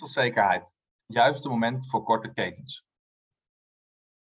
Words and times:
Voedselzekerheid. 0.00 0.76
Juiste 1.06 1.48
moment 1.48 1.88
voor 1.88 2.02
korte 2.02 2.32
ketens. 2.32 2.84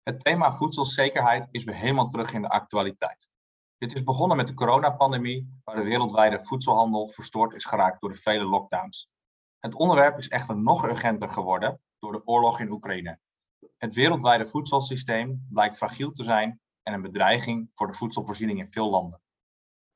Het 0.02 0.22
thema 0.22 0.52
voedselzekerheid 0.52 1.48
is 1.50 1.64
weer 1.64 1.74
helemaal 1.74 2.08
terug 2.08 2.32
in 2.32 2.42
de 2.42 2.48
actualiteit. 2.48 3.28
Dit 3.78 3.92
is 3.92 4.04
begonnen 4.04 4.36
met 4.36 4.46
de 4.46 4.54
coronapandemie, 4.54 5.60
waar 5.64 5.76
de 5.76 5.82
wereldwijde 5.82 6.44
voedselhandel 6.44 7.08
verstoord 7.08 7.54
is 7.54 7.64
geraakt 7.64 8.00
door 8.00 8.10
de 8.10 8.16
vele 8.16 8.44
lockdowns. 8.44 9.08
Het 9.58 9.74
onderwerp 9.74 10.18
is 10.18 10.28
echter 10.28 10.56
nog 10.56 10.84
urgenter 10.84 11.28
geworden 11.28 11.80
door 11.98 12.12
de 12.12 12.26
oorlog 12.26 12.60
in 12.60 12.70
Oekraïne. 12.70 13.18
Het 13.78 13.94
wereldwijde 13.94 14.46
voedselsysteem 14.46 15.46
blijkt 15.50 15.76
fragiel 15.76 16.10
te 16.10 16.24
zijn 16.24 16.60
en 16.82 16.92
een 16.92 17.02
bedreiging 17.02 17.70
voor 17.74 17.86
de 17.86 17.94
voedselvoorziening 17.94 18.58
in 18.58 18.72
veel 18.72 18.90
landen. 18.90 19.20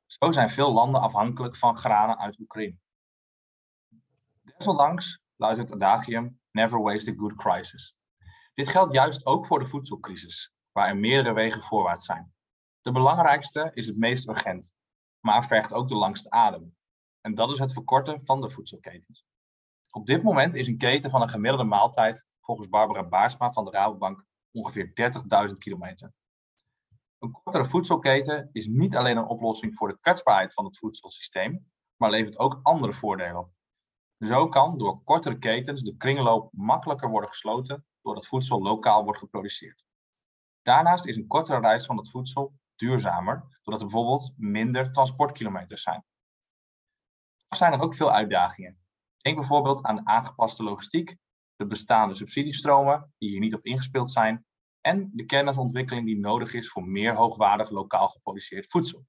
Zo 0.06 0.32
zijn 0.32 0.50
veel 0.50 0.72
landen 0.72 1.00
afhankelijk 1.00 1.56
van 1.56 1.78
granen 1.78 2.18
uit 2.18 2.38
Oekraïne. 2.38 2.76
Desondanks 4.42 5.20
luidt 5.42 5.58
het 5.58 5.72
adagium 5.72 6.40
Never 6.50 6.82
waste 6.82 7.10
a 7.10 7.14
good 7.14 7.34
crisis. 7.34 7.96
Dit 8.54 8.68
geldt 8.68 8.92
juist 8.92 9.26
ook 9.26 9.46
voor 9.46 9.58
de 9.58 9.66
voedselcrisis, 9.66 10.54
waar 10.72 10.88
er 10.88 10.96
meerdere 10.96 11.34
wegen 11.34 11.62
voorwaarts 11.62 12.04
zijn. 12.04 12.34
De 12.80 12.92
belangrijkste 12.92 13.70
is 13.74 13.86
het 13.86 13.96
meest 13.96 14.28
urgent, 14.28 14.74
maar 15.20 15.46
vergt 15.46 15.72
ook 15.72 15.88
de 15.88 15.94
langste 15.94 16.30
adem. 16.30 16.76
En 17.20 17.34
dat 17.34 17.50
is 17.50 17.58
het 17.58 17.72
verkorten 17.72 18.24
van 18.24 18.40
de 18.40 18.50
voedselketens. 18.50 19.24
Op 19.90 20.06
dit 20.06 20.22
moment 20.22 20.54
is 20.54 20.66
een 20.66 20.78
keten 20.78 21.10
van 21.10 21.22
een 21.22 21.28
gemiddelde 21.28 21.64
maaltijd, 21.64 22.26
volgens 22.40 22.68
Barbara 22.68 23.08
Baarsma 23.08 23.52
van 23.52 23.64
de 23.64 23.70
Rabobank, 23.70 24.24
ongeveer 24.50 24.92
30.000 25.48 25.58
kilometer. 25.58 26.12
Een 27.18 27.32
kortere 27.32 27.66
voedselketen 27.66 28.48
is 28.52 28.66
niet 28.66 28.96
alleen 28.96 29.16
een 29.16 29.28
oplossing 29.28 29.76
voor 29.76 29.88
de 29.88 29.98
kwetsbaarheid 30.00 30.54
van 30.54 30.64
het 30.64 30.78
voedselsysteem, 30.78 31.72
maar 31.96 32.10
levert 32.10 32.38
ook 32.38 32.60
andere 32.62 32.92
voordelen 32.92 33.38
op. 33.38 33.50
Zo 34.22 34.48
kan 34.48 34.78
door 34.78 35.02
kortere 35.04 35.38
ketens 35.38 35.82
de 35.82 35.96
kringloop 35.96 36.52
makkelijker 36.52 37.10
worden 37.10 37.28
gesloten 37.28 37.86
doordat 38.02 38.26
voedsel 38.26 38.62
lokaal 38.62 39.04
wordt 39.04 39.18
geproduceerd. 39.18 39.84
Daarnaast 40.62 41.06
is 41.06 41.16
een 41.16 41.26
kortere 41.26 41.60
reis 41.60 41.86
van 41.86 41.96
het 41.96 42.10
voedsel 42.10 42.52
duurzamer, 42.76 43.58
doordat 43.62 43.82
er 43.82 43.88
bijvoorbeeld 43.88 44.32
minder 44.36 44.92
transportkilometers 44.92 45.82
zijn. 45.82 46.04
Er 47.48 47.56
zijn 47.56 47.72
er 47.72 47.80
ook 47.80 47.94
veel 47.94 48.12
uitdagingen. 48.12 48.80
Denk 49.16 49.36
bijvoorbeeld 49.36 49.82
aan 49.82 49.96
de 49.96 50.04
aangepaste 50.04 50.62
logistiek, 50.62 51.16
de 51.56 51.66
bestaande 51.66 52.14
subsidiestromen 52.14 53.12
die 53.18 53.30
hier 53.30 53.40
niet 53.40 53.54
op 53.54 53.64
ingespeeld 53.64 54.10
zijn 54.10 54.46
en 54.80 55.10
de 55.12 55.24
kennisontwikkeling 55.24 56.06
die 56.06 56.18
nodig 56.18 56.54
is 56.54 56.68
voor 56.68 56.84
meer 56.88 57.14
hoogwaardig 57.14 57.70
lokaal 57.70 58.08
geproduceerd 58.08 58.70
voedsel. 58.70 59.06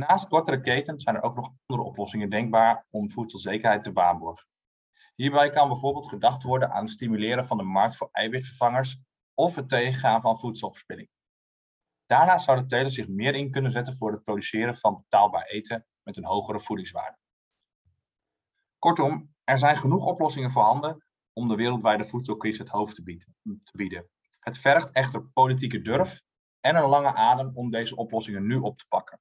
Naast 0.00 0.28
kortere 0.28 0.60
ketens 0.60 1.02
zijn 1.02 1.16
er 1.16 1.22
ook 1.22 1.34
nog 1.34 1.52
andere 1.66 1.88
oplossingen 1.88 2.30
denkbaar 2.30 2.86
om 2.90 3.10
voedselzekerheid 3.10 3.84
te 3.84 3.92
waarborgen. 3.92 4.48
Hierbij 5.14 5.50
kan 5.50 5.68
bijvoorbeeld 5.68 6.08
gedacht 6.08 6.42
worden 6.42 6.70
aan 6.70 6.82
het 6.82 6.90
stimuleren 6.90 7.44
van 7.44 7.56
de 7.56 7.62
markt 7.62 7.96
voor 7.96 8.08
eiwitvervangers 8.12 9.02
of 9.34 9.54
het 9.54 9.68
tegengaan 9.68 10.20
van 10.20 10.38
voedselverspilling. 10.38 11.08
Daarnaast 12.06 12.44
zou 12.44 12.60
de 12.60 12.66
teler 12.66 12.90
zich 12.90 13.08
meer 13.08 13.34
in 13.34 13.50
kunnen 13.50 13.70
zetten 13.70 13.96
voor 13.96 14.12
het 14.12 14.24
produceren 14.24 14.76
van 14.76 14.96
betaalbaar 14.96 15.44
eten 15.44 15.86
met 16.02 16.16
een 16.16 16.24
hogere 16.24 16.60
voedingswaarde. 16.60 17.18
Kortom, 18.78 19.34
er 19.44 19.58
zijn 19.58 19.76
genoeg 19.76 20.04
oplossingen 20.04 20.52
voorhanden 20.52 21.04
om 21.32 21.48
de 21.48 21.54
wereldwijde 21.54 22.06
voedselcrisis 22.06 22.58
het 22.58 22.68
hoofd 22.68 22.94
te 22.94 23.02
bieden. 23.72 24.10
Het 24.38 24.58
vergt 24.58 24.92
echter 24.92 25.22
politieke 25.22 25.82
durf 25.82 26.22
en 26.60 26.76
een 26.76 26.88
lange 26.88 27.14
adem 27.14 27.50
om 27.54 27.70
deze 27.70 27.96
oplossingen 27.96 28.46
nu 28.46 28.56
op 28.56 28.78
te 28.78 28.86
pakken. 28.88 29.20